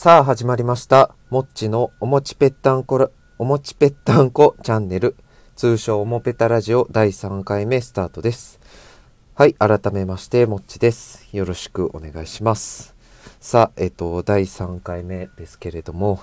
[0.00, 1.16] さあ始まりました。
[1.28, 5.16] もっちのおもちぺったんこら、おもちぺったんこチャンネル。
[5.56, 8.60] 通称おもぺたラジオ第3回目スタートです。
[9.34, 11.26] はい、改めまして、もっちです。
[11.32, 12.94] よろしくお願いします。
[13.40, 16.20] さあ、えっと、第3回目ですけれども、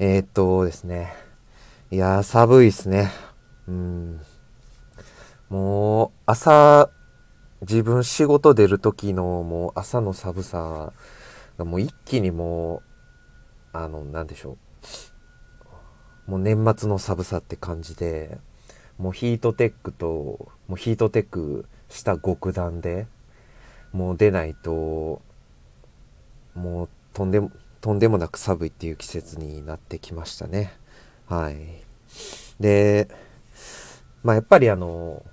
[0.00, 1.14] えっとですね、
[1.92, 3.12] いやー、寒いですね。
[3.68, 4.20] うん。
[5.48, 6.90] もう、朝、
[7.60, 10.92] 自分仕事出る時のもう朝の寒さ
[11.56, 12.91] がもう一気にもう、
[13.72, 14.56] あの、なんでしょ
[16.26, 16.30] う。
[16.30, 18.38] もう年末の寒さって感じで、
[18.98, 20.06] もうヒートテックと、
[20.68, 23.06] もうヒートテックした極暖で、
[23.92, 25.20] もう出ないと、
[26.54, 30.72] もうとんでも、とんでもなく寒いっていう季節になってきましたね。
[31.26, 31.56] はい。
[32.60, 33.08] で、
[34.22, 35.24] まあやっぱりあの、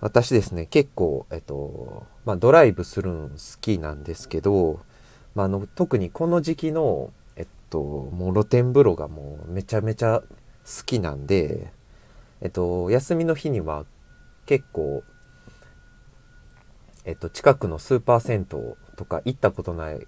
[0.00, 4.80] 私ですね、結構、えっと、まあドライブするん好きなんですけど、
[5.34, 7.12] まああの、特にこの時期の、
[7.70, 10.26] と、もう露天風呂がもうめちゃめちゃ好
[10.84, 11.72] きなんで、
[12.40, 13.86] えっと、休みの日には
[14.46, 15.02] 結構、
[17.04, 20.06] えっと、近くのスーパー銭湯とか行ったことない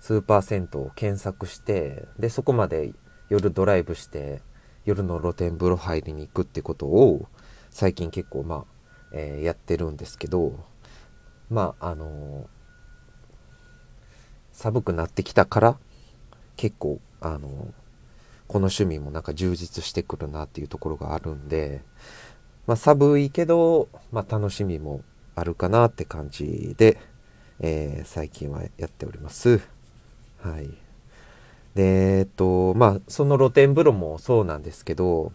[0.00, 2.92] スーパー銭湯を検索して、で、そこまで
[3.28, 4.40] 夜ドライブして、
[4.86, 7.28] 夜の露天風呂入りに行くってことを、
[7.70, 8.64] 最近結構まあ、
[9.12, 10.64] えーやってるんですけど、
[11.50, 12.48] まあ、あの
[14.52, 15.78] 寒くなってきたから、
[16.60, 17.48] 結構、あの
[18.46, 21.80] この趣味もなんか充実してくるなっていうところがあるんで、
[22.66, 25.00] まあ寒いけど、まあ楽しみも
[25.34, 26.98] あるかなって感じで、
[27.60, 29.62] えー最近はやっております。
[30.42, 30.68] はい。
[31.74, 35.32] で、えっと、まあその露天風呂もそうなんですけど、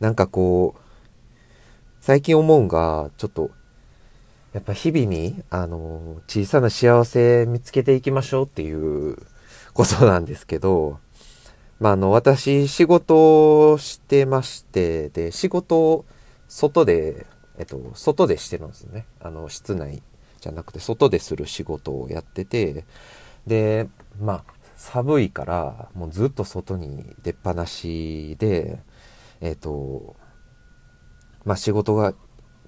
[0.00, 0.80] なんかこう、
[2.00, 3.52] 最近思うんが、ちょっと、
[4.52, 9.18] やっぱ日々に、あの、小さな幸せ見つけていきましょうっていう
[9.78, 10.98] ことなんですけど、
[11.78, 16.04] まあ、あの、私、仕事をしてまして、で、仕事を
[16.48, 17.26] 外で、
[17.58, 19.06] えっと、外でしてるんですね。
[19.20, 20.02] あの、室内
[20.40, 22.84] じゃなくて、外でする仕事をやってて、
[23.46, 23.88] で、
[24.20, 28.80] まあ、寒いから、もうずっと外に出っ放しで、
[29.40, 30.16] えっと、
[31.44, 32.14] まあ、仕事が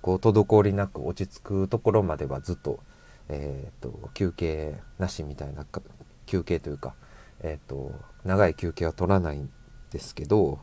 [0.00, 2.78] こう滞りなく落ち着くところまではずっと,、
[3.28, 5.66] えー、と休憩なしみたいな
[6.30, 6.94] 休憩というか、
[7.40, 7.92] えー、と
[8.24, 9.50] 長い休憩は取らないん
[9.90, 10.60] ですけど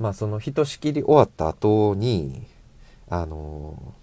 [0.00, 2.44] まあそのひとしきり終わった後に
[3.08, 3.94] あの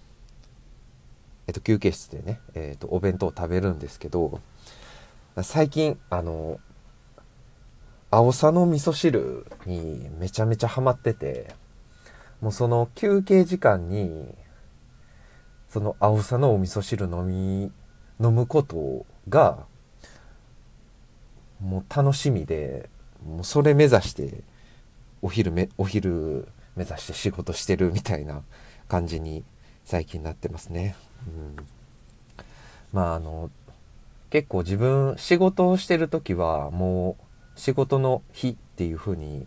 [1.46, 4.40] えっと休憩室でね、えっとお弁当を食べるんですけど
[5.42, 6.58] 最近あの
[8.10, 11.52] 青さの味噌汁にめちゃめちゃハマってて
[12.40, 14.34] もうその休憩時間に
[15.68, 17.70] その青さのお味噌汁飲み
[18.18, 19.66] 飲むことが
[21.64, 22.88] もう楽しみで
[23.26, 24.42] もうそれ目指して
[25.22, 28.42] お昼めお昼目指して仕事してるみたいな
[28.88, 29.44] 感じに
[29.84, 30.96] 最近なってますね。
[31.26, 31.56] うん、
[32.92, 33.50] まああの
[34.30, 37.16] 結構自分仕事をしてる時はも
[37.56, 39.46] う仕事の日っていう風に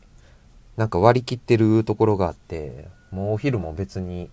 [0.78, 4.30] なんか割り切ってるところがあって、もうお昼も別に、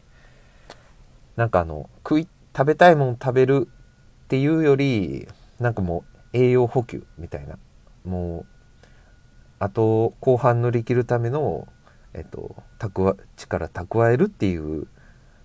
[1.36, 3.66] なんかあの、食い、食べたいもん食べる
[4.24, 5.26] っていうより、
[5.58, 7.58] なんかもう栄養補給みたいな。
[8.04, 8.46] もう、
[9.58, 11.66] あと後半乗り切るための、
[12.12, 14.86] えっと、蓄、力蓄えるっていう、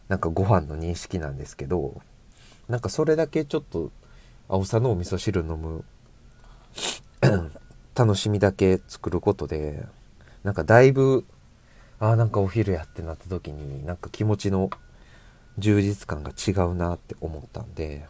[0.07, 2.01] なんかご飯の認識なんですけど、
[2.67, 3.91] なんかそれだけちょっと、
[4.47, 5.83] 青さのお味噌汁飲む
[7.95, 9.85] 楽しみだけ作ることで、
[10.43, 11.25] なんかだいぶ、
[11.99, 14.69] ああ、なんかお昼やってなった時に、なんか気持ちの
[15.57, 18.07] 充実感が違うなって思ったんで、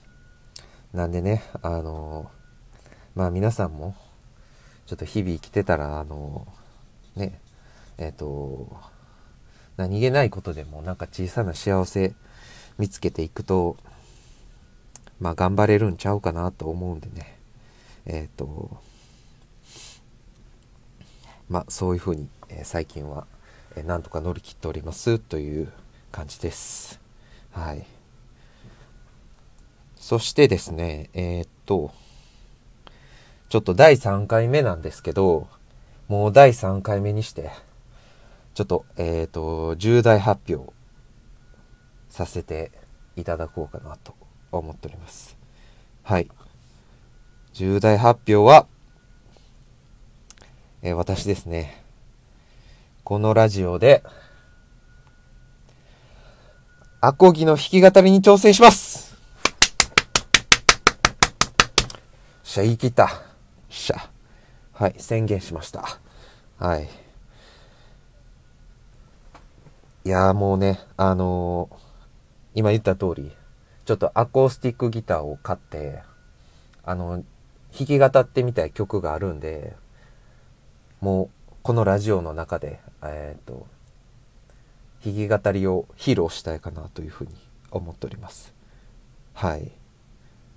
[0.94, 2.31] なんでね、あの
[3.16, 3.96] まあ皆さんも、
[4.89, 6.47] ちょっと日々生きてたら、あの
[7.16, 7.39] ね、
[8.00, 8.75] えっ、と、
[9.77, 12.16] 何気ないことでもなんか小さな幸せ
[12.80, 13.77] 見つけていくと、
[15.19, 17.38] まあ頑張れるんちゃうかなと思うんでね、
[18.07, 18.81] えっ、と、
[21.50, 23.27] まあそういうふうに、えー最近は、
[23.75, 25.71] えーなんとか乗り切っておりますという
[26.12, 27.00] 感じです。
[27.51, 27.85] はい。
[29.97, 31.92] そしてですね、えっと、
[33.50, 35.48] ちょっと第3回目なんですけど、
[36.07, 37.50] もう第3回目にして、
[38.54, 40.72] ちょっと、えーっと、重大発表
[42.10, 42.72] させて
[43.16, 44.13] いただこうかなと
[44.51, 45.36] 思っております。
[46.04, 46.30] はい。
[47.54, 48.68] 重大発表は、
[50.84, 51.84] えー私ですね、
[53.04, 54.04] このラジオで、
[57.02, 59.18] アコギの弾き語りに挑戦します
[62.44, 63.29] しゃ、言い切った。
[64.80, 66.00] はい宣言しました。
[66.58, 66.88] はい。
[70.06, 71.76] いやもうねあのー、
[72.56, 73.34] 今言った通り
[73.84, 76.02] ちょっとアコースティックギターを買って
[76.86, 77.26] あの
[77.78, 79.76] 弾き語ってみたい曲があるんで
[81.02, 81.30] もう
[81.62, 83.68] このラジオの中でえっ、ー、と
[85.04, 87.34] 弾き語りを披露したいかなというふうに
[87.70, 88.54] 思っております。
[89.34, 89.74] はい。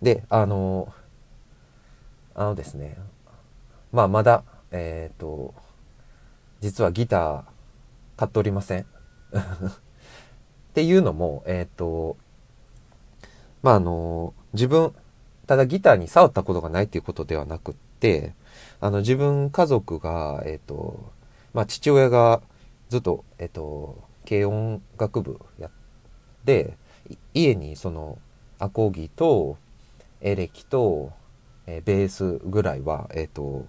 [0.01, 0.95] であの
[2.37, 2.97] あのですね
[3.93, 5.55] まあまだえっ、ー、と
[6.61, 7.43] 実はギター
[8.17, 8.81] 買っておりません。
[9.33, 12.17] っていうのもえっ、ー、と
[13.63, 14.95] まああの自分
[15.47, 18.35] ただギターに触ったことがないっていうことではなくって
[18.81, 21.13] あの自分家族がえっ、ー、と
[21.53, 22.41] まあ父親が
[22.89, 25.71] ずっとえっ、と軽音楽部やっ
[26.45, 26.77] て
[27.35, 28.19] 家にその
[28.59, 29.57] アコギと
[30.21, 31.13] エレキと、
[31.67, 33.67] えー、ベースぐらいは、えっ、と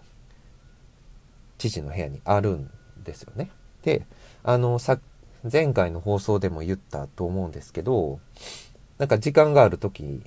[1.69, 2.69] 父の部屋にあるん
[3.03, 3.49] ですよね。
[3.83, 4.05] で
[4.43, 4.99] あのさ
[5.49, 8.19] 前回の放送でも言ったと思うんですけど
[8.97, 10.21] なんか時間がある時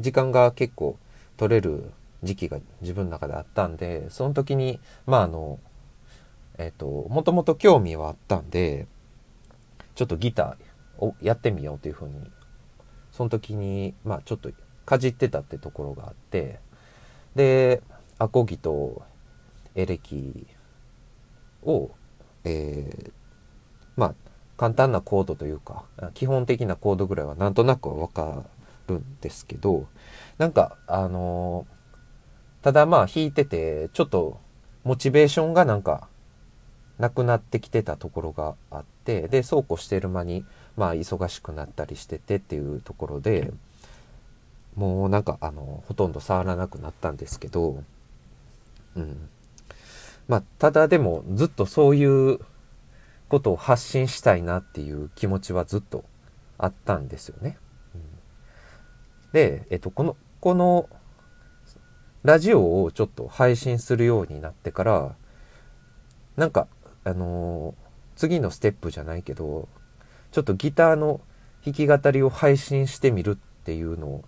[0.00, 0.98] 時間が結構
[1.36, 1.90] 取れる
[2.22, 5.58] 時期が自分の中であったんでその時にまああの
[6.58, 8.86] えっ、ー、ともともと興味はあったんで
[9.94, 12.14] ちょっとギターをやってみようというふうに
[13.12, 14.50] その時にまあちょっと
[14.84, 16.60] かじってたってところがあって
[17.34, 17.82] で
[18.18, 19.02] アコギと
[19.74, 20.46] エレキ
[21.62, 21.90] を、
[22.44, 23.12] えー、
[23.96, 24.14] まあ
[24.56, 25.84] 簡単なコードというか
[26.14, 28.44] 基本的なコードぐらいはなんとなくわか
[28.88, 29.86] るんですけど
[30.38, 34.40] なんかあのー、ただまあ弾いててちょっと
[34.84, 36.08] モチベーションがなんか
[36.98, 40.44] なくなってきてたところがあってでそうこうしてる間に
[40.76, 43.52] まあ忙しくなったりしててっていうところで
[44.74, 47.82] もうなんかあのほとんど触らなくなったんですけど
[48.96, 49.28] うん。
[50.28, 52.38] まあただでもずっとそういう
[53.28, 56.04] ことを発信したいなっていう気持ちはずっと
[56.56, 57.58] あったんですよね。
[57.94, 58.02] うん、
[59.32, 60.88] で、えっと、この、この
[62.24, 65.14] ラジオをちょっと配信するようになってから、
[66.36, 66.68] なんか、
[67.04, 67.74] あのー、
[68.16, 69.68] 次のステップじゃないけど、
[70.32, 71.20] ちょっとギターの
[71.64, 74.24] 弾き語りを配信してみるっていうのを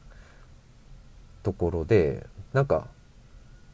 [1.43, 2.89] ところで、なんか、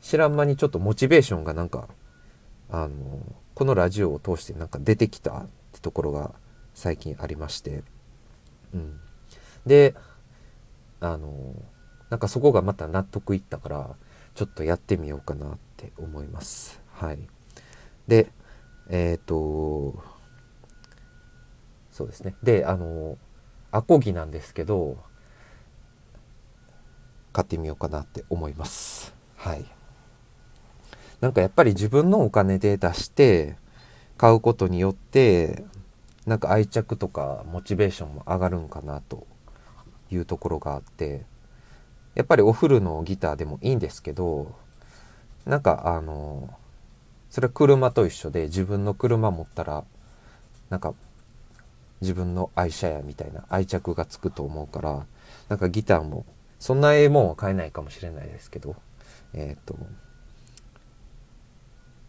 [0.00, 1.88] 知らん間にちょっとモチベーションがなんか、
[2.70, 3.20] あの
[3.54, 6.34] このラジオを通してなんか出てきたってところが
[6.74, 7.82] 最近ありまして、
[8.74, 9.00] うん。
[9.64, 9.94] で、
[11.00, 11.54] あの、
[12.10, 13.96] なんかそこがまた納得いったから、
[14.34, 16.80] ちょっとやってみようかなって思います。
[16.92, 17.18] はい。
[18.06, 18.30] で、
[18.88, 20.02] えっ、ー、と、
[21.90, 22.34] そうですね。
[22.42, 23.16] で、あの、
[23.72, 24.98] アコギなんですけど、
[27.32, 29.14] 買ってみようかなって思います。
[29.36, 29.64] はい。
[31.20, 33.56] なんかやっぱり自分のお金で出して
[34.18, 35.64] 買うことによって
[36.26, 39.26] なんか愛着とかモチベーションも上がるんかなと
[40.10, 41.24] いうところがあって
[42.14, 44.54] やっぱりおフルのギターでもいいんですけど
[45.44, 46.50] なんかあの
[47.30, 49.84] それは車と一緒で自分の車持ったら
[50.70, 50.94] なんか
[52.00, 55.06] 自分の愛車やみたいな愛着がつくと思うから
[55.48, 56.26] なんかギターも
[56.58, 58.76] そんなええもんは買えないかもしれないですけど
[59.35, 59.76] えっ、と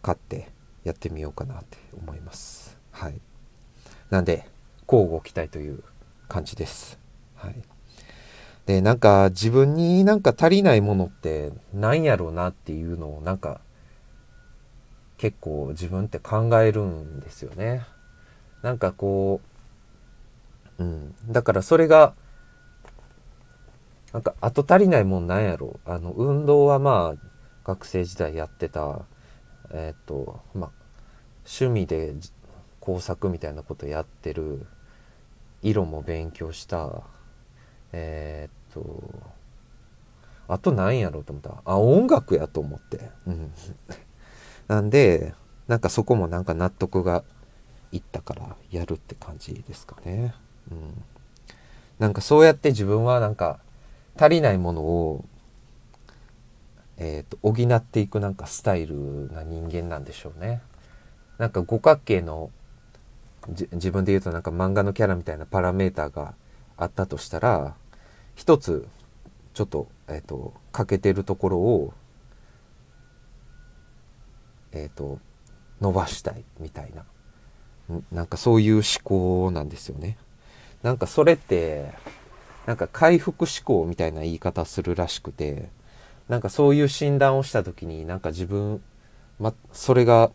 [0.08, 0.48] 買って
[0.84, 2.78] やってみようかなって思います。
[2.92, 3.20] はい。
[4.08, 4.48] なんで、
[4.90, 5.84] 交互期待という
[6.28, 6.98] 感じです。
[7.34, 7.54] はい。
[8.64, 13.60] で、なんか自分になんか足りないものって何やろうなっていうのをなんか
[15.18, 17.84] 結構自分って考えるんですよね。
[18.62, 19.42] なんかこ
[20.78, 21.14] う、うん。
[21.30, 22.14] だからそれが、
[24.14, 25.90] なんか後足りないもんなんやろう。
[25.90, 27.28] あの、運動はまあ
[27.66, 29.02] 学生時代やってた
[29.70, 30.70] えっ、ー、とまあ
[31.44, 32.14] 趣味で
[32.80, 34.66] 工作みたいなことやってる
[35.62, 37.02] 色も勉強した
[37.92, 39.38] えっ、ー、と
[40.48, 41.62] あと何やろうと思った。
[41.66, 43.10] あ音楽やと思って。
[43.26, 43.52] うん。
[44.66, 45.34] なんで
[45.66, 47.22] なんかそこもなんか納得が
[47.92, 50.34] いったからやるって感じですかね。
[50.70, 51.04] うん。
[51.98, 53.60] なんかそうやって自分はなんか
[54.16, 55.24] 足りないものを
[56.98, 60.60] えーと、補っていくなんかスタイルな人間なんでしょうね。
[61.38, 62.50] なんか五角形の
[63.72, 66.34] 自分で言うとなんか漫画のキャラみたいなパラメーターが
[66.76, 67.74] あったとしたら
[68.34, 68.86] 一つ
[69.54, 71.94] ちょっと,、えーと、欠けてるところを、
[74.72, 75.18] えーと
[75.80, 80.18] 伸ばしたいみたいななんかそういう思考なんですよね。
[80.82, 81.92] なんかそれって
[82.66, 85.70] なんか回復思考みたいな言い方するらしくて
[86.28, 88.82] なんかそういう診断をした時になんか自分
[89.38, 90.30] ま、それが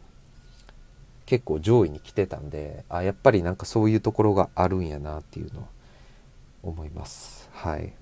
[1.25, 5.67] 結構上位に来てたんであやっぱりなんかそういうところがあるんやなっていうのを
[6.63, 7.93] 思いますはい、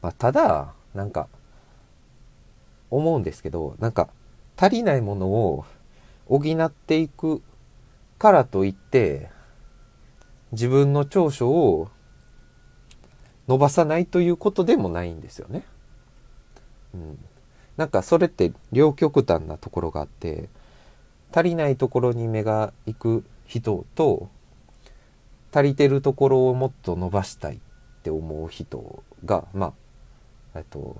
[0.00, 1.28] まあ、ただなんか
[2.90, 4.08] 思うんですけどなんか
[4.56, 5.64] 足りないものを
[6.26, 7.42] 補っていく
[8.18, 9.30] からといって
[10.52, 11.90] 自分の長所を
[13.48, 15.64] 伸ばさないということでもないんですよね。
[16.94, 17.18] うん、
[17.76, 20.48] なんかそれって両極端なところがあって
[21.34, 24.28] 足りないところに目が行く人と
[25.52, 27.58] 足りてるところをもっと伸ばしたいっ
[28.02, 29.74] て思う人がま
[30.54, 30.96] あえっと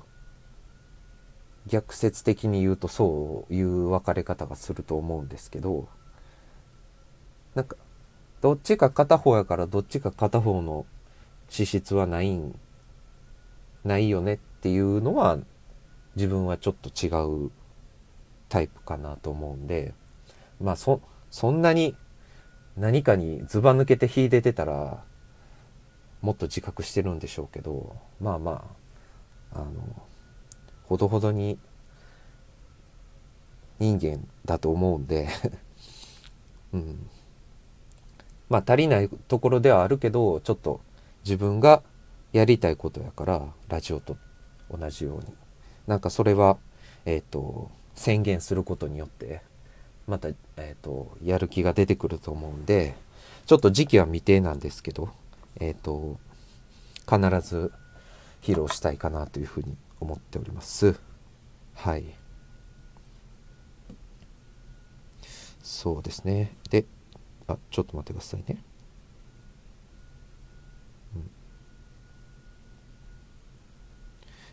[1.67, 5.89] 逆説的に言うとそういう分かれ方がすると思うんですけど
[7.55, 7.77] なんか
[8.41, 10.87] どっちか片方やからどっちか片方の
[11.49, 12.59] 資質はないん
[13.85, 15.39] ないよねっていうのは
[16.16, 17.09] 自分はちょっと違
[17.47, 17.50] う
[18.49, 19.95] タイプかなと思うんで
[20.61, 21.00] まあそ
[21.31, 21.97] そんなに
[22.76, 25.02] 何かにずば抜けて秀でてたら
[26.21, 28.64] もっと自覚してるんでしょうけどまあま
[29.54, 29.73] ああの
[30.85, 31.59] ほどほどに
[33.78, 35.28] 人間だと思うんで
[36.73, 37.11] うん。
[38.49, 40.83] まあ足りないところではあるけどちょっと
[41.25, 41.83] 自分が
[42.33, 44.16] やりたいことやからラジオと
[44.71, 45.42] 同じように
[45.87, 46.59] なんかそれは
[47.05, 49.43] えっ、と宣言することによって
[50.07, 52.95] また、えーと、やる気が出てくると思うんで
[53.47, 55.11] ちょっと時期は未定なんですけど
[55.61, 56.19] えっ、と
[57.09, 57.73] 必ず
[58.43, 60.99] 披露したいかなというふうに思っております。
[61.75, 62.05] はい。
[65.62, 66.57] そうですね。
[66.71, 66.85] で
[67.47, 68.59] あちょっと待ってくださいね、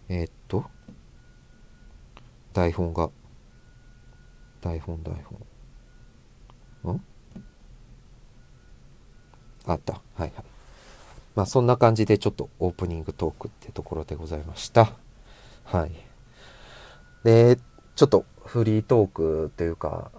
[0.09, 0.65] えー、っと
[2.53, 3.09] 台本が。
[4.61, 5.13] 台本台
[6.83, 6.93] 本。
[6.95, 7.01] ん？
[9.65, 9.93] あった。
[9.93, 10.33] はいはい。
[11.35, 14.91] まあそんな感じでちょっとオープニングトークってところでございました。
[15.63, 15.91] はい。
[17.23, 17.57] で
[17.95, 20.11] ちょっとフリートークというか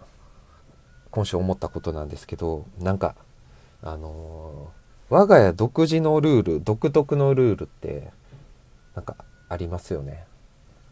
[1.10, 3.16] 今週思ったことなんですけどなんか
[3.82, 8.10] あのー、我が家独自のルール独特のルールって
[8.94, 9.16] なんか
[9.48, 10.24] ありますよね。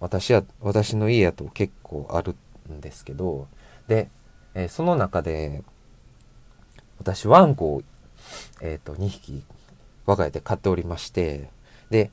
[0.00, 2.37] 私は私の家やと結構ある
[2.73, 3.49] んですけど
[3.88, 4.09] で、
[4.55, 5.62] えー、その中で
[6.99, 7.83] 私ワンコを、
[8.61, 9.43] えーと、2匹
[10.07, 11.50] 我が家で飼っておりまして
[11.90, 12.11] で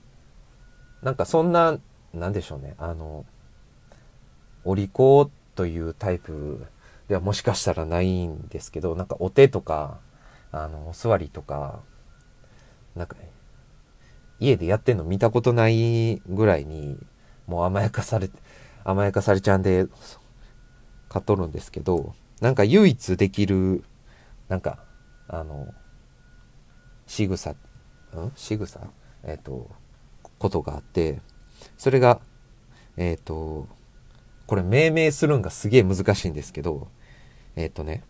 [1.02, 1.78] なんかそんな
[2.14, 3.26] なんでしょうねあの
[4.64, 6.66] お利口というタイプ
[7.08, 10.00] ではもしかしたらないんですけどなんかお手とか
[10.52, 11.82] あのお座りとか
[12.96, 13.30] なんか、ね、
[14.40, 16.98] 家でやってんの見たことないぐらいに
[17.48, 18.30] もう甘やかされ
[18.84, 19.88] 甘やかされちゃうんで
[21.10, 23.84] 買っとるんですけどなんか唯一できる
[24.50, 24.80] なんか
[25.28, 25.74] あの
[27.08, 27.56] 仕草ん？
[28.36, 28.80] 仕草？
[29.24, 29.70] えっ、ー、と
[30.38, 31.22] ことがあって
[31.78, 32.20] それが
[32.98, 33.68] えっ、ー、と
[34.48, 36.88] これ命名するんがすげえ難しいんですけど
[37.56, 38.04] えっ、ー、とね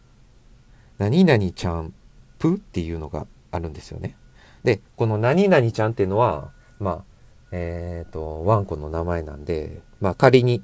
[0.97, 1.93] 何々ちゃん
[2.39, 4.15] ぷっていうのがあるんですよね。
[4.63, 7.14] でこの何々ちゃんっていうのはまあ
[7.51, 10.63] えっ、ー、とワンコの名前なんでまあ仮に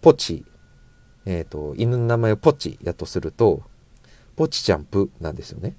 [0.00, 0.44] ポチ
[1.26, 3.62] えっ、ー、と犬の名前をポチやとすると
[4.36, 5.74] ポチちゃんぷなんですよね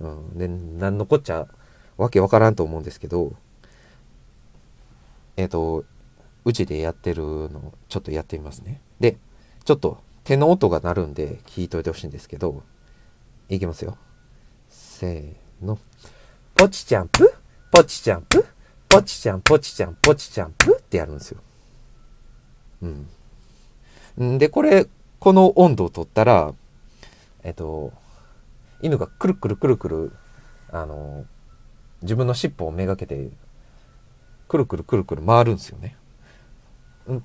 [0.00, 1.46] うんで何のこっちゃ
[1.96, 3.32] わけわからんと思うんですけど
[5.36, 5.84] えっ、と
[6.44, 8.80] うちでやってるのちょっとやってみますね。
[9.00, 9.18] で、
[9.64, 12.62] ちょっと手の音が鳴るんで聞いといてほしいんですけど、
[13.50, 13.98] いきますよ。
[14.68, 15.78] せーの。
[16.54, 17.32] ポチちゃんプ
[17.70, 18.44] ポチちゃんプ
[18.88, 21.40] ポチちゃんポチちゃんポチちゃんプってやるんですよ。
[22.82, 22.86] う
[24.22, 24.34] ん。
[24.34, 24.86] んで、これ、
[25.18, 26.54] この温度を取ったら、
[27.42, 27.92] えっと、
[28.80, 30.12] 犬がくるくるくるくる、
[30.70, 31.26] あの、
[32.02, 33.28] 自分の尻尾をめがけて、
[34.48, 35.96] くるくるくるくる回るんですよね。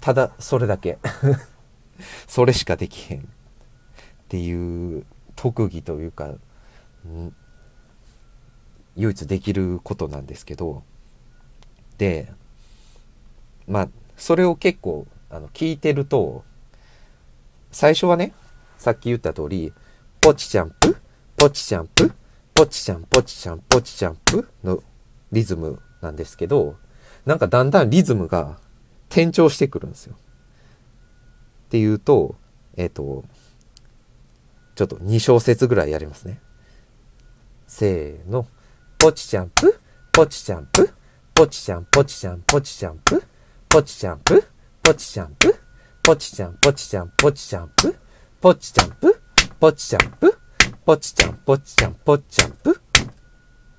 [0.01, 0.97] ただそれだけ
[2.27, 3.23] それしかできへんっ
[4.29, 5.05] ていう
[5.35, 6.35] 特技というか、
[8.95, 10.83] 唯一できることなんですけど
[11.97, 12.31] で
[13.67, 16.43] まあそれを結構あの聞いてると
[17.71, 18.33] 最初はね
[18.77, 19.73] さっき言った通り
[20.21, 20.97] ポチちゃんプ
[21.35, 22.11] ポチちゃんプ
[22.53, 24.83] ポチちゃんポチちゃんポチちゃんプの
[25.31, 26.75] リズムなんですけど
[27.25, 28.57] なんかだんだんリズムが
[29.09, 30.15] 転調してくるんですよ。
[30.15, 32.35] っていうと、
[32.75, 33.23] えっ、ー、と、
[34.75, 36.39] ちょっと2小節ぐらいやりますね。
[37.67, 38.47] せーの。
[38.97, 39.79] ポチちゃんプ、
[40.11, 40.89] ポチちゃんプ、
[41.35, 43.23] ポチちゃん、ポチちゃん、ポチちゃんぷ。
[43.67, 44.43] ポチちゃんぷ。
[44.83, 45.55] ポチちゃんぷ。
[46.03, 47.95] ポチちゃん、ポチちゃん、ポチちゃんぷ。
[48.39, 49.21] ポチちゃんぷ。
[49.59, 50.37] ポチちゃんぷ。
[50.85, 52.81] ポチちゃん、ポチちゃん、ポチちゃんぷ。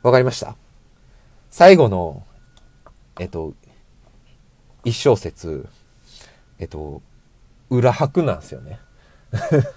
[0.02, 0.56] わかりました
[1.50, 2.26] 最後の、
[3.20, 3.54] えっと、
[4.84, 5.68] 一小節、
[6.58, 7.02] えっと、
[7.70, 8.80] 裏拍なんですよね。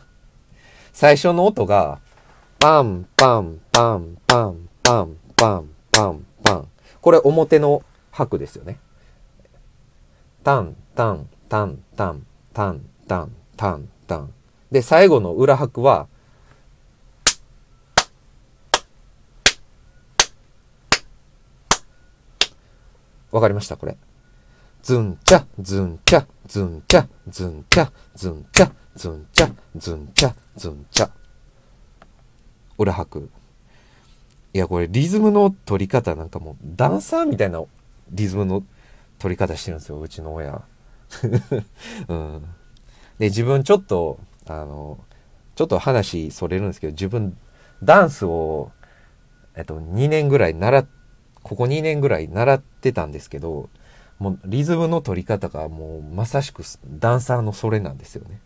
[0.93, 1.99] 最初の音が、
[2.59, 5.76] パンパンパンパンパンパン
[7.07, 8.79] これ表の拍ですよね。
[10.43, 14.33] タン、タン、タン、タン、タン、タン、タン、タン。
[14.71, 16.09] で、最後の裏拍は、
[23.31, 23.77] わかりました？
[23.77, 23.95] これ。
[24.83, 31.09] ズンチャ、ズンチャ、ズンチャ、ズンチャ、ズンチャ、ズンチャ、ズンチャ、ズンチャ。
[32.77, 33.29] 裏拍。
[34.53, 37.63] いや、これリズムの取り方なんかもうダンサーみたいな
[38.11, 38.63] リズムの
[39.19, 40.61] 取り方してるんですよ、うちの親。
[42.07, 42.41] うん。
[43.19, 44.99] で、自分ちょっと、あの、
[45.55, 47.37] ちょっと話それるんですけど、自分
[47.83, 48.71] ダンスを、
[49.55, 50.87] えっと、2年ぐらい習っ、
[51.43, 53.69] ここ2年ぐらい習ってたんですけど、
[54.19, 58.39] もうリズムの取り方がもうまさしくダンサーのそれなんですよね。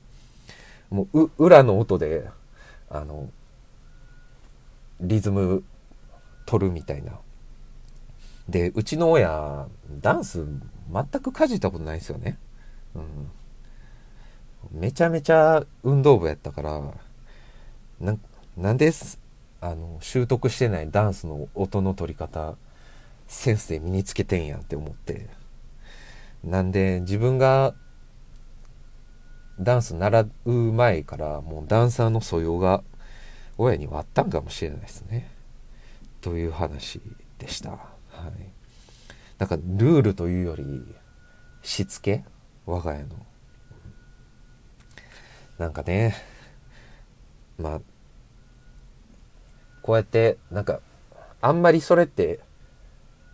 [0.90, 2.30] もう、裏の音で、
[2.90, 3.30] あの、
[5.00, 5.64] リズム
[6.46, 7.14] 取るみたいな。
[8.50, 9.68] で、うちの親、
[10.02, 10.46] ダンス
[10.92, 12.38] 全くかじったことないですよね。
[12.96, 13.32] うん。
[14.72, 16.82] めちゃめちゃ運動部やったから、
[18.00, 18.18] な
[18.58, 18.92] なんで
[19.62, 22.56] あの、習得してないダンスの音の取り方、
[23.28, 25.30] センスで身につけてんやって思って。
[26.44, 27.74] なんで、自分が
[29.60, 32.84] ダンス習う前からもうダンサーの素養が
[33.58, 35.31] 親にはあったんかもしれないですね。
[36.22, 37.02] という話
[37.38, 37.72] でした。
[37.72, 37.82] はい。
[39.38, 40.64] なんかルールというより
[41.64, 42.24] しつけ
[42.66, 43.08] 我が家の。
[45.58, 46.16] なんかね、
[47.58, 47.82] まあ、
[49.82, 50.80] こうやってなんか
[51.42, 52.40] あんまりそれって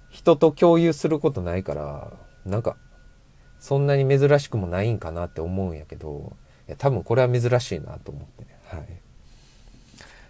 [0.10, 2.12] 人と共有することないから
[2.46, 2.78] なんか
[3.60, 6.36] そんなに珍しくもないんかなって思うんやけど
[6.68, 8.88] いや多分これは珍しいなと思ってはい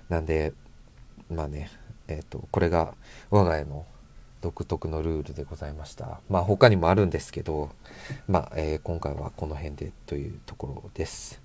[0.09, 0.53] なんで
[1.29, 1.69] まあね
[2.07, 2.93] え、ー、とこれが
[3.29, 3.85] 我が家の
[4.41, 6.19] 独特のルールでございました。
[6.29, 7.69] まあ他にもあるんですけど
[8.27, 11.41] まあ、えー、今回はこの辺でというところです。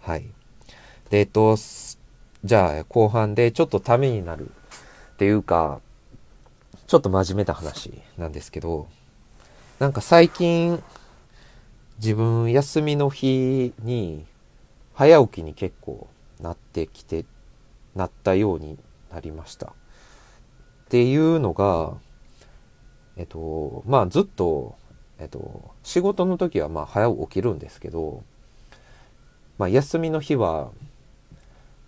[0.00, 0.26] はい。
[1.10, 1.56] でえっ、と
[2.44, 5.80] じゃあ後半でちょっとためになるっていうか
[6.86, 8.88] ちょっと真面目な話なんですけど
[9.78, 10.82] なんか最近
[11.98, 14.26] 自分休みの日に
[14.94, 16.08] 早起きに結構
[16.40, 17.24] なってきて
[17.94, 18.78] なったように
[19.12, 19.72] なりました。
[20.92, 21.94] っていうのが
[23.16, 24.74] えっとまあずっと
[25.18, 28.22] えっと仕事の時はまあ早起きるんですけど
[29.56, 30.68] まあ休みの日は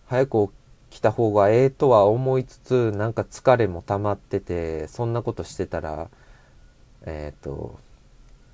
[0.07, 0.55] 早く起
[0.89, 6.09] きた方がええとは思いつつなんか疲れも溜まっててそんなことしてたら
[7.05, 7.79] えっと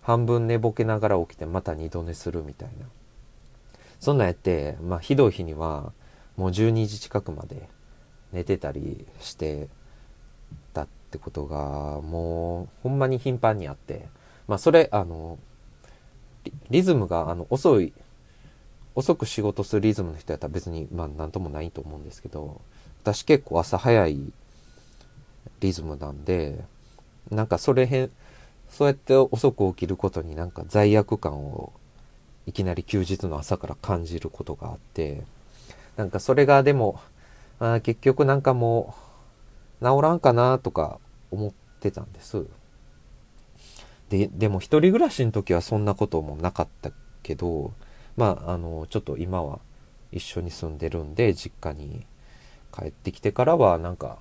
[0.02, 2.86] 半分寝ぼけながら起きてまた二度寝するみたいな。
[4.00, 5.92] そんなんやってまあひどい日には
[6.36, 7.68] もう12時近くまで
[8.32, 9.68] 寝てたりして
[11.10, 14.06] ってことがもうほんまに頻繁にあって
[14.46, 15.40] まあそれあの
[16.70, 17.92] リズムがあの遅い
[18.94, 22.60] 遅く仕事するリズムの人やったら別にまあ何ともないと思うんですけど
[23.02, 24.32] 私結構朝早い
[25.58, 26.64] リズムなんで
[27.28, 28.10] なんかそれへん
[28.68, 31.72] そうやって遅く起きることになんか罪悪感を
[32.46, 35.24] いきなり休日の朝から感じることがあって
[35.96, 37.00] なんかそれがでも
[37.58, 39.09] あ結局なんかもう
[39.80, 40.98] 治らんかなとか
[41.30, 42.46] 思ってたんです。
[44.08, 46.90] ででも一人暮らしの時はそんなこともなかった
[47.22, 47.72] けど
[48.16, 49.60] まああのちょっと今は
[50.10, 52.04] 一緒に住んでるんで実家に
[52.72, 54.18] 帰ってきてからはなんか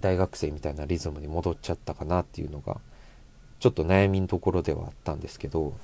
[0.00, 2.80] 大学生みたいなリズムに戻っちゃったかなっていうのが
[3.58, 5.74] ちょっと悩みのところではあったんですけど、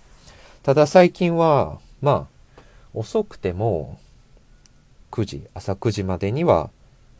[0.62, 2.62] ただ最近は、まあ、
[2.94, 3.98] 遅くても
[5.10, 6.70] 9時、朝9時までには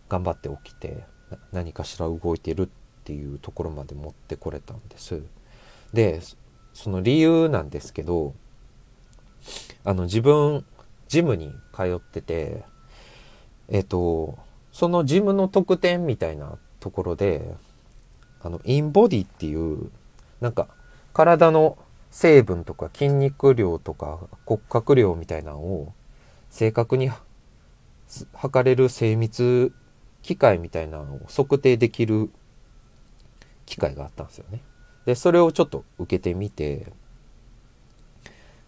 [0.08, 1.04] 頑張って起きて
[1.52, 2.68] 何かしら動いてるっ
[3.04, 5.22] ていうところまで持ってこれたんです。
[5.92, 6.20] で、
[6.74, 8.34] その理由なんですけど、
[9.84, 10.64] あの自分、
[11.08, 12.64] ジムに通ってて、
[13.68, 14.38] えっと、
[14.72, 17.54] そのジムの特典みたいなところで、
[18.42, 19.90] あの、インボディっていう
[20.42, 20.66] なんか
[21.12, 21.78] 体の
[22.10, 25.92] 成分とか筋肉量とか骨格量みたいなのを
[26.50, 27.10] 正確に
[28.34, 29.72] 測れる精密
[30.22, 32.30] 機械みたいなのを測定できる
[33.66, 34.60] 機械があったんですよね。
[35.04, 36.92] で、それをちょっと受けてみて、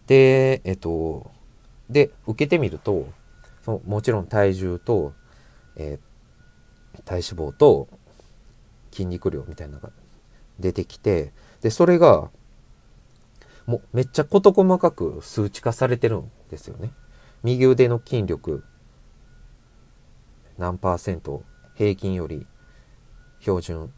[0.07, 1.31] で、えっと、
[1.89, 3.09] で、受けてみると、
[3.65, 5.15] そのもちろん体重と、
[5.77, 7.89] えー、体脂肪と
[8.91, 9.91] 筋肉量みたいなのが
[10.59, 12.31] 出てきて、で、それが、
[13.67, 16.93] もうめっちゃ事細かく数値化されてるんですよね。
[17.43, 18.65] 右腕の筋力
[20.59, 21.43] 何パーセント
[21.75, 22.47] 平均より
[23.41, 23.93] 標準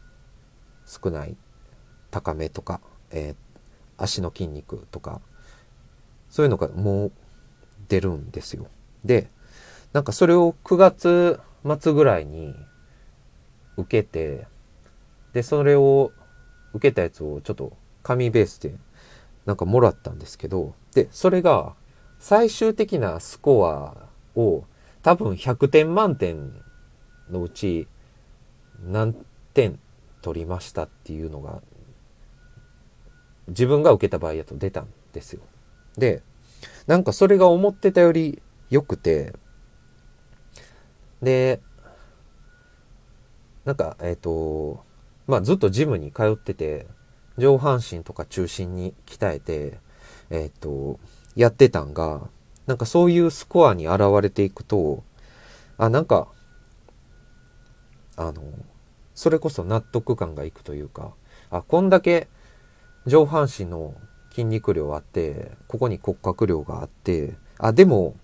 [0.85, 1.35] 少ない
[2.11, 5.21] 高めとか、えー、足の筋肉とか
[6.29, 7.11] そういうのがもう
[7.87, 8.67] 出るんですよ。
[9.05, 9.29] で
[9.93, 11.39] なんかそれを9月
[11.79, 12.53] 末ぐらいに
[13.77, 14.47] 受けて
[15.33, 16.11] でそれを
[16.73, 18.75] 受けたやつをちょっと紙ベースで
[19.45, 21.73] なんかもらったんですけどでそれが
[22.19, 23.95] 最終的なスコア
[24.39, 24.63] を
[25.01, 26.53] 多分100点満点
[27.29, 27.87] のうち
[28.85, 29.15] 何
[29.53, 29.79] 点
[30.21, 31.61] 取りましたっていうのが
[33.47, 35.41] 自分が受けた場合やと出たんですよ。
[35.97, 36.21] で、
[36.85, 39.33] なんかそれが思ってたより良くて、
[41.21, 41.61] で、
[43.65, 44.83] なんか、えっ、ー、と、
[45.27, 46.87] まあずっとジムに通ってて、
[47.37, 49.79] 上半身とか中心に鍛えて、
[50.29, 50.99] えっ、ー、と、
[51.35, 52.29] やってたんが、
[52.67, 55.03] なんかそういうスコアに現れていくと、
[55.77, 56.27] あ、なんか、
[58.17, 58.43] あの、
[59.15, 61.13] それこそ納得感がいくというか、
[61.49, 62.27] あ、こんだけ
[63.05, 63.95] 上半身の
[64.31, 68.15] 筋肉量あって、ここに骨格量があって、あ、でも、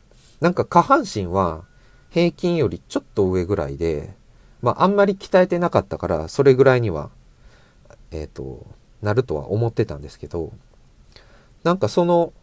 [0.41, 1.63] なんか下半身は
[2.11, 4.13] 平均よりちょっと上ぐらいで、
[4.61, 7.09] まああんまり鍛えてなかったから、それぐらいには、
[8.11, 8.67] えっ、ー、と、
[9.01, 10.51] なるとは思ってたんですけど、
[11.63, 12.33] なんかその、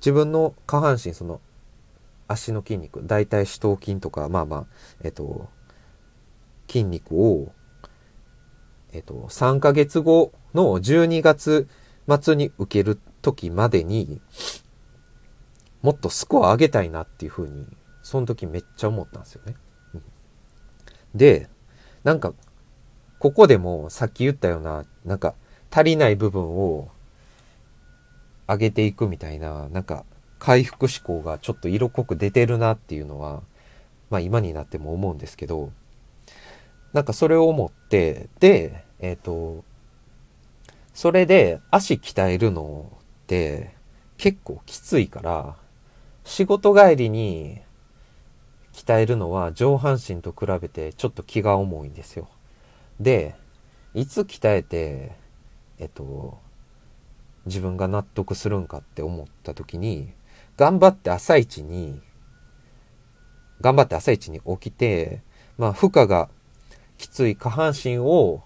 [0.00, 1.40] 自分の下半身、その、
[2.26, 4.66] 足の筋肉、大腿四頭筋とか、まあまあ、
[5.02, 5.48] えっ、と、
[6.68, 7.52] 筋肉を、
[8.92, 11.68] えっ、と、3ヶ月後の12月
[12.08, 14.20] 末に受ける時までに、
[15.82, 17.66] もっとスコア上げたいなっていうふうに、
[18.02, 19.54] その時めっちゃ思ったんですよね。
[21.14, 21.48] で、
[22.04, 22.32] なんか、
[23.18, 25.34] ここでもさっき言ったような、なんか
[25.70, 26.88] 足りない部分を
[28.50, 30.04] 上げていくみたいな、なんか
[30.40, 33.42] 回復思考がちょっと色濃く出てるなっていうのは、
[34.10, 35.72] まあ今になっても思うんですけど、
[36.92, 39.64] なんかそれを思って、で、えっ、ー、と、
[40.92, 43.74] それで足鍛えるのって
[44.18, 45.56] 結構きついから、
[46.24, 47.60] 仕事帰りに
[48.72, 52.28] 鍛えるのは上半身と比べてちょっと気が重いんですよ。
[52.98, 53.36] で、
[53.94, 55.12] いつ鍛えて、
[55.78, 56.38] えっと、
[57.46, 60.12] 自分が納得するんかって思った時に、
[60.56, 62.00] 頑張って朝一に、
[63.60, 65.22] 頑張って朝一に起きて、
[65.58, 66.28] まあ負荷が
[66.98, 68.42] きつい下半身を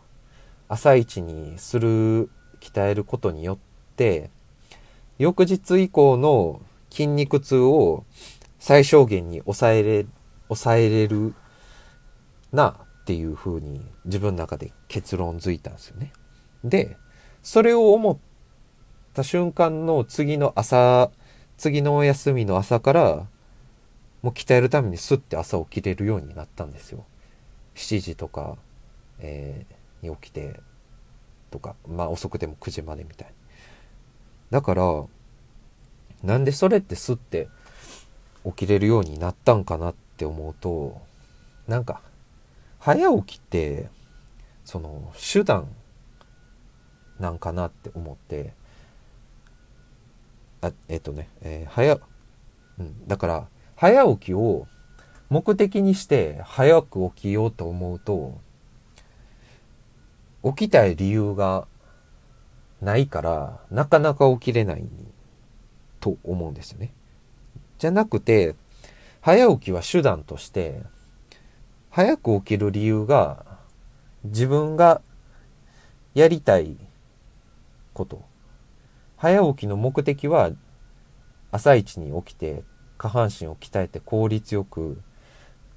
[0.68, 2.30] 朝一にする、
[2.60, 3.58] 鍛えることによっ
[3.96, 4.30] て、
[5.18, 8.04] 翌日以降の筋肉痛を
[8.58, 10.06] 最小限に抑えれ、
[10.48, 11.34] 抑えれる
[12.52, 16.12] なっていう風に自分の中で結論づいたんですよね。
[16.64, 16.96] で、
[17.42, 18.18] それを思っ
[19.14, 21.10] た瞬間の次の朝、
[21.56, 23.26] 次のお休みの朝から、
[24.22, 27.04] もう鍛えるためにスッて朝起きれるようになったんですよ。
[27.74, 28.56] 7時とか、
[29.18, 30.60] えー、に起きて
[31.50, 33.28] とかまあ遅くても9時までみたい
[34.50, 35.04] だから
[36.22, 37.48] なんでそれってすって
[38.44, 41.00] 起きれるようになったんかなって思うと
[41.66, 42.00] なんか
[42.78, 43.88] 早起きって
[44.64, 45.68] その手段
[47.20, 48.52] なんかなって思って
[50.64, 52.00] あえっ、とね、えー、早、
[52.78, 54.66] うん、だから早起きを
[55.28, 58.38] 目的にして早く起きようと思うと、
[60.44, 61.66] 起きたい理由が
[62.80, 64.84] ないから、なかなか起きれない
[66.00, 66.92] と思うんですよね。
[67.78, 68.54] じゃなくて、
[69.20, 70.82] 早起きは手段として、
[71.90, 73.44] 早く起きる理由が、
[74.24, 75.02] 自分が
[76.14, 76.76] やりたい
[77.92, 78.33] こと。
[79.24, 80.50] 早起きの目的は、
[81.50, 82.62] 朝一に起きて
[82.98, 85.00] 下半身を鍛えて効率よく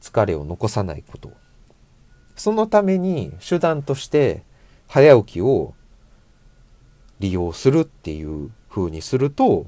[0.01, 1.31] 疲れを残さないこと。
[2.35, 4.43] そのために手段として
[4.89, 5.75] 早起きを
[7.19, 9.67] 利用するっていう風にすると、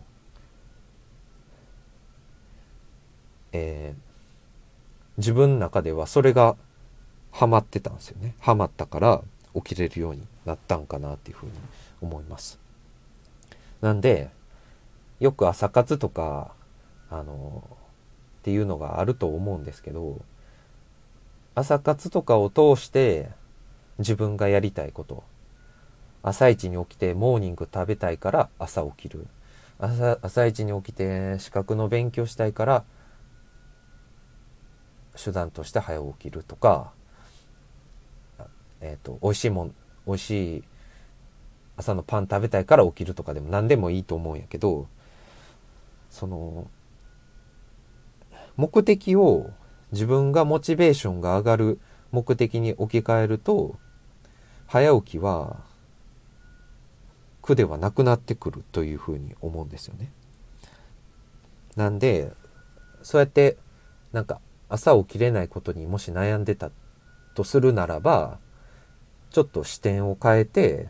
[3.54, 4.02] えー、
[5.18, 6.58] 自分の中ではそれが
[7.32, 8.36] ハマってたんですよね。
[8.42, 9.22] ハマったから
[9.56, 11.54] 起きれるようになったんかなっていう風に
[12.02, 12.60] 思います。
[13.82, 14.30] なんで、
[15.20, 16.54] よく朝活とか、
[17.10, 17.64] あの、
[18.40, 20.22] っていうのがあると思うんですけど
[21.56, 23.30] 朝活とかを通して
[23.98, 25.24] 自分がやりたいこと
[26.24, 29.28] 朝一に起きてモーニング食べたいから朝起きる。
[29.82, 32.84] 朝朝一に起きて資格の勉強したいから
[35.16, 36.92] 手段として早起きるとか、
[38.82, 40.64] えっ、ー、と美味しいもん美味しい
[41.80, 44.88] 朝のパン食べたいから起きるとかでも何でもいいと思うんやけど
[46.12, 46.68] その
[48.58, 49.52] 目的を
[49.94, 51.80] 自分がモチベーションが上がる
[52.12, 53.78] 目的に置き換えると
[54.68, 55.62] 早起きは
[57.42, 60.12] 苦ではなくなってくるというふうに思うんですよね。
[61.78, 62.34] なんで
[63.04, 63.56] そうやって
[64.12, 66.72] なんか朝起きれないことにもし悩んでた
[67.36, 68.38] とするならば
[69.32, 70.90] ちょっと視点を変えて